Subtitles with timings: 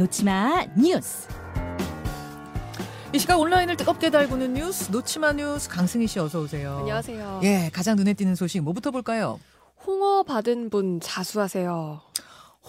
[0.00, 1.28] 놓치마 뉴스.
[3.12, 6.78] 이 시각 온라인을 뜨겁게 달구는 뉴스 놓치마 뉴스 강승희 씨 어서 오세요.
[6.78, 7.40] 안녕하세요.
[7.42, 9.38] 예, 가장 눈에 띄는 소식 뭐부터 볼까요?
[9.86, 12.00] 홍어 받은 분 자수하세요.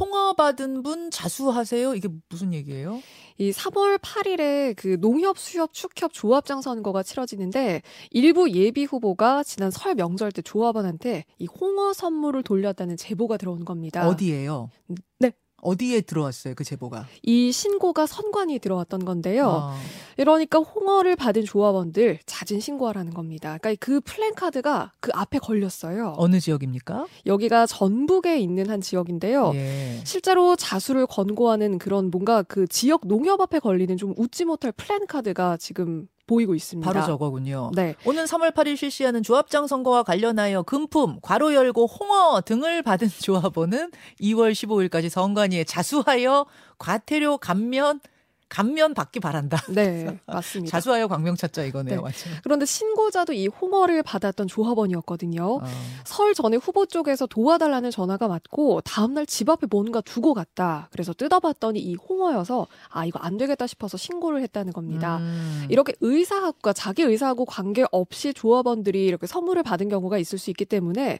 [0.00, 1.96] 홍어 받은 분 자수하세요.
[1.96, 3.02] 이게 무슨 얘기예요?
[3.36, 9.94] 이 3월 8일에 그 농협 수협 축협 조합장 선거가 치러지는데 일부 예비 후보가 지난 설
[9.94, 14.08] 명절 때 조합원한테 이 홍어 선물을 돌렸다는 제보가 들어온 겁니다.
[14.08, 14.70] 어디예요?
[15.18, 15.32] 네.
[15.60, 17.06] 어디에 들어왔어요, 그 제보가?
[17.22, 19.48] 이 신고가 선관위 들어왔던 건데요.
[19.48, 19.74] 어.
[20.16, 23.58] 이러니까 홍어를 받은 조합원들 자진 신고하라는 겁니다.
[23.58, 26.14] 그러니까 그 플랜카드가 그 앞에 걸렸어요.
[26.16, 27.06] 어느 지역입니까?
[27.26, 29.52] 여기가 전북에 있는 한 지역인데요.
[29.54, 30.00] 예.
[30.04, 36.08] 실제로 자수를 권고하는 그런 뭔가 그 지역 농협 앞에 걸리는 좀 웃지 못할 플랜카드가 지금
[36.28, 36.88] 보이고 있습니다.
[36.88, 37.72] 바로 저거군요.
[37.74, 37.96] 네.
[38.04, 44.52] 오는 3월 8일 실시하는 조합장 선거와 관련하여 금품, 괄호 열고 홍어 등을 받은 조합원은 2월
[44.52, 46.46] 15일까지 선관위에 자수하여
[46.78, 48.00] 과태료 감면
[48.48, 49.58] 감면 받기 바란다.
[49.68, 50.70] 네, 맞습니다.
[50.70, 52.02] 자수하여 광명 찾자 이거네요.
[52.02, 52.12] 네.
[52.42, 55.56] 그런데 신고자도 이 홍어를 받았던 조합원이었거든요.
[55.56, 55.64] 어.
[56.04, 60.88] 설 전에 후보 쪽에서 도와달라는 전화가 왔고 다음날 집 앞에 뭔가 두고 갔다.
[60.92, 65.18] 그래서 뜯어봤더니 이 홍어여서 아 이거 안 되겠다 싶어서 신고를 했다는 겁니다.
[65.18, 65.66] 음.
[65.68, 71.18] 이렇게 의사하고가 자기 의사하고 관계 없이 조합원들이 이렇게 선물을 받은 경우가 있을 수 있기 때문에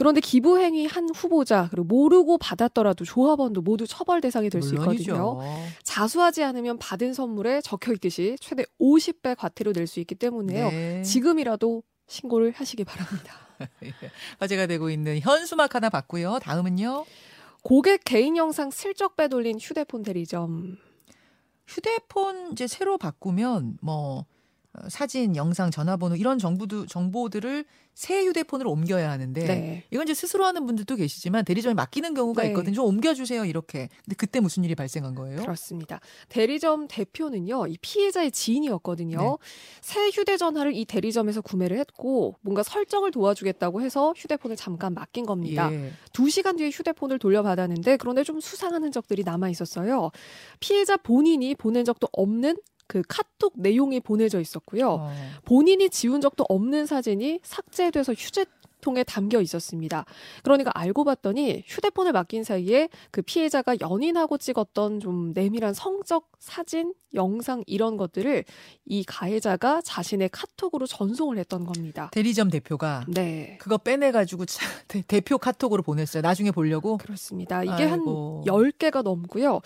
[0.00, 4.74] 그런데 기부 행위 한 후보자 그리고 모르고 받았더라도 조합원도 모두 처벌 대상이 될 수.
[4.76, 5.38] 있거든요.
[5.82, 10.70] 자수하지 않으면 받은 선물에 적혀 있듯이 최대 50배 과태료 낼 수 있기 때문에요.
[10.70, 11.02] 네.
[11.02, 13.34] 지금이라도 신고를 하시기 바랍니다.
[13.84, 13.92] 예.
[14.38, 16.38] 화제가 되고 있는 현수막 하나 받고요.
[16.40, 17.04] 다음은요.
[17.62, 20.78] 고객 개인 영상 슬쩍 빼돌린 휴대폰 대리점.
[21.66, 24.26] 휴대폰 이제 새로 바꾸면 뭐 어,
[24.88, 29.84] 사진, 영상, 전화번호 이런 정보도 정보들을 새 휴대폰으로 옮겨야 하는데 네.
[29.90, 32.48] 이건 이제 스스로 하는 분들도 계시지만 대리점에 맡기는 경우가 네.
[32.48, 32.74] 있거든요.
[32.74, 33.88] 좀 옮겨주세요 이렇게.
[34.04, 35.40] 근데 그때 무슨 일이 발생한 거예요?
[35.40, 36.00] 그렇습니다.
[36.28, 39.18] 대리점 대표는요, 이 피해자의 지인이었거든요.
[39.18, 39.36] 네.
[39.80, 45.70] 새 휴대전화를 이 대리점에서 구매를 했고, 뭔가 설정을 도와주겠다고 해서 휴대폰을 잠깐 맡긴 겁니다.
[45.72, 45.92] 예.
[46.12, 50.10] 두 시간 뒤에 휴대폰을 돌려받았는데, 그런데 좀 수상한 흔적들이 남아 있었어요.
[50.60, 52.56] 피해자 본인이 보낸 적도 없는
[52.90, 54.90] 그 카톡 내용이 보내져 있었고요.
[54.90, 55.12] 어.
[55.44, 58.44] 본인이 지운 적도 없는 사진이 삭제돼서 휴대
[58.80, 60.04] 통에 담겨 있었습니다.
[60.42, 67.62] 그러니까 알고 봤더니 휴대폰을 맡긴 사이에 그 피해자가 연인하고 찍었던 좀 내밀한 성적 사진, 영상
[67.66, 68.44] 이런 것들을
[68.86, 72.08] 이 가해자가 자신의 카톡으로 전송을 했던 겁니다.
[72.12, 73.58] 대리점 대표가 네.
[73.60, 76.22] 그거 빼내 가지고 차- 대- 대표 카톡으로 보냈어요.
[76.22, 76.96] 나중에 보려고.
[76.98, 77.62] 그렇습니다.
[77.64, 78.44] 이게 아이고.
[78.46, 79.60] 한 10개가 넘고요.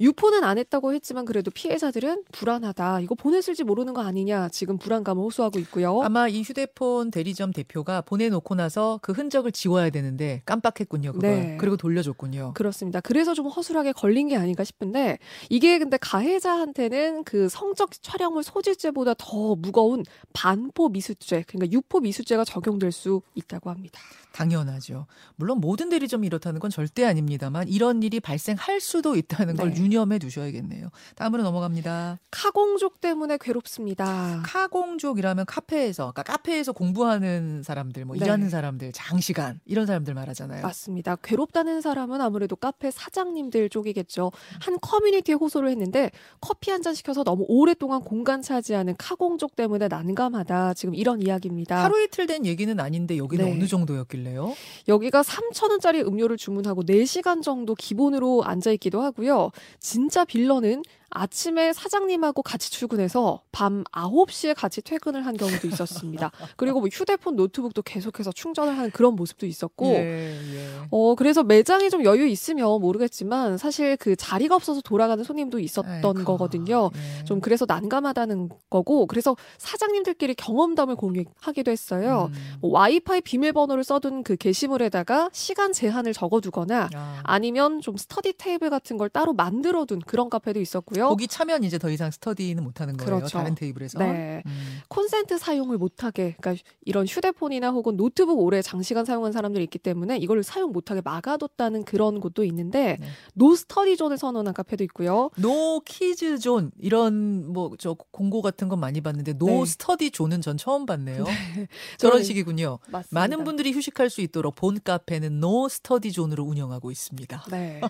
[0.00, 3.00] 유포는 안 했다고 했지만 그래도 피해자들은 불안하다.
[3.00, 4.48] 이거 보냈을지 모르는 거 아니냐.
[4.50, 6.00] 지금 불안감을 호소하고 있고요.
[6.02, 11.12] 아마 이 휴대폰 대리점 대표가 보내 놓고 나서 그 흔적을 지워야 되는데 깜빡했군요.
[11.12, 11.30] 그걸.
[11.30, 11.56] 네.
[11.60, 12.54] 그리고 돌려줬군요.
[12.54, 13.00] 그렇습니다.
[13.00, 15.18] 그래서 좀 허술하게 걸린 게 아닌가 싶은데
[15.50, 22.92] 이게 근데 가해자한테는 그 성적 촬영물 소지죄보다 더 무거운 반포 미수죄, 그러니까 유포 미수죄가 적용될
[22.92, 24.00] 수 있다고 합니다.
[24.32, 25.06] 당연하죠.
[25.36, 29.80] 물론 모든 대리점이 이렇다는 건 절대 아닙니다만 이런 일이 발생할 수도 있다는 걸 네.
[29.80, 30.90] 유념해 두셔야겠네요.
[31.14, 32.18] 다음으로 넘어갑니다.
[32.32, 34.42] 카공족 때문에 괴롭습니다.
[34.44, 38.24] 카공족이라면 카페에서, 그러니까 카페에서 공부하는 사람들, 뭐 네.
[38.24, 40.62] 일하는 사람들, 장시간 이런 사람들 말하잖아요.
[40.62, 41.16] 맞습니다.
[41.16, 44.30] 괴롭다는 사람은 아무래도 카페 사장님들 쪽이겠죠.
[44.60, 46.10] 한 커뮤니티에 호소를 했는데
[46.40, 50.74] 커피 한 잔 시켜서 너무 오랫동안 공간 차지하는 카공족 때문에 난감하다.
[50.74, 51.82] 지금 이런 이야기입니다.
[51.82, 53.50] 하루 이틀 된 얘기는 아닌데 여기는 네.
[53.52, 54.54] 어느 정도였길래요?
[54.88, 59.50] 여기가 3,000원짜리 음료를 주문하고 4시간 정도 기본으로 앉아 있기도 하고요.
[59.80, 66.30] 진짜 빌런은 아침에 사장님하고 같이 출근해서 밤 9시에 같이 퇴근을 한 경우도 있었습니다.
[66.56, 70.68] 그리고 뭐 휴대폰, 노트북도 계속해서 충전을 하는 그런 모습도 있었고 예, 예.
[70.90, 76.24] 어, 그래서 매장이 좀 여유 있으면 모르겠지만 사실 그 자리가 없어서 돌아가는 손님도 있었던 아이고,
[76.24, 76.90] 거거든요.
[76.94, 77.24] 예.
[77.24, 82.30] 좀 그래서 난감하다는 거고 그래서 사장님들끼리 경험담을 공유하기도 했어요.
[82.32, 82.58] 음.
[82.60, 87.20] 뭐 와이파이 비밀번호를 써둔 그 게시물에다가 시간 제한을 적어두거나 아.
[87.22, 91.08] 아니면 좀 스터디 테이블 같은 걸 따로 만들어둔 그런 카페도 있었고 요.
[91.08, 93.16] 거기 차면 이제 더 이상 스터디는 못하는 거예요.
[93.16, 93.38] 그렇죠.
[93.38, 93.98] 다른 테이블에서.
[93.98, 94.42] 네.
[94.46, 94.63] 음.
[94.94, 100.42] 콘센트 사용을 못하게, 그러니까 이런 휴대폰이나 혹은 노트북 오래 장시간 사용한 사람들이 있기 때문에 이걸
[100.44, 103.06] 사용 못하게 막아뒀다는 그런 곳도 있는데 네.
[103.34, 105.30] no study zone을 선언한 카페도 있고요.
[105.40, 109.64] 노 키즈 존 이런 뭐 저 공고 같은 건 많이 봤는데 no 네.
[109.64, 111.24] study zone은 전 처음 봤네요.
[111.98, 112.78] 저런 저는- 식이군요.
[112.88, 113.08] 맞습니다.
[113.20, 117.44] 많은 분들이 휴식할 수 있도록 본 카페는 no study zone으로 운영하고 있습니다.
[117.50, 117.80] 네.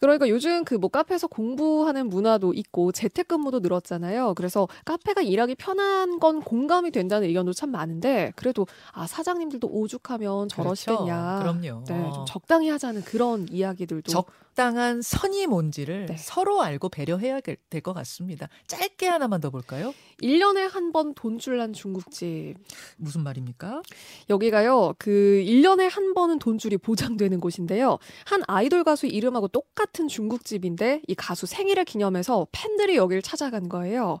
[0.00, 4.34] 그러니까 요즘 그 뭐 카페에서 공부하는 문화도 있고 재택근무도 늘었잖아요.
[4.34, 11.40] 그래서 카페가 일하기 편한 건 공감이 된다는 의견도 참 많은데 그래도 아 사장님들도 오죽하면 저러시겠냐.
[11.42, 11.60] 그렇죠.
[11.60, 11.84] 그럼요.
[11.86, 16.16] 네, 좀 적당히 하자는 그런 이야기들도 적당한 선이 뭔지를 네.
[16.16, 18.48] 서로 알고 배려해야 될 것 같습니다.
[18.66, 19.92] 짧게 하나만 더 볼까요?
[20.22, 22.54] 1년에 한 번 돈줄난 중국집.
[22.96, 23.82] 무슨 말입니까?
[24.30, 27.98] 여기가요, 그 1년에 한 번은 돈줄이 보장되는 곳인데요.
[28.26, 34.20] 한 아이돌 가수 이름하고 똑같은 중국집인데 이 가수 생일을 기념해서 팬들이 여기를 찾아간 거예요.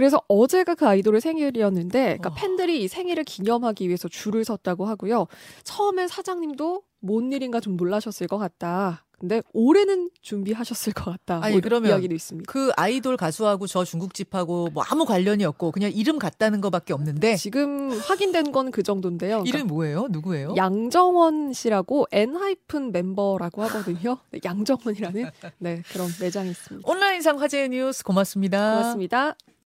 [0.00, 2.34] 그래서 어제가 그 아이돌의 생일이었는데, 그러니까 어.
[2.34, 5.26] 팬들이 이 생일을 기념하기 위해서 줄을 섰다고 하고요.
[5.64, 9.04] 처음엔 사장님도 뭔 일인가 좀 놀라셨을 것 같다.
[9.18, 11.40] 근데 올해는 준비하셨을 것 같다.
[11.44, 12.50] 아니, 뭐 그러면 이야기도 있습니다.
[12.50, 17.90] 그 아이돌 가수하고 저 중국집하고 뭐 아무 관련이 없고 그냥 이름 같다는 것밖에 없는데 지금
[17.90, 19.40] 확인된 건 그 정도인데요.
[19.40, 20.06] 그러니까 이름 뭐예요?
[20.08, 20.54] 누구예요?
[20.56, 24.16] 양정원 씨라고 엔하이픈 멤버라고 하거든요.
[24.30, 26.90] 네, 양정원이라는 네 그런 매장이 있습니다.
[26.90, 28.78] 온라인상 화제의 뉴스 고맙습니다.
[28.78, 29.36] 고맙습니다.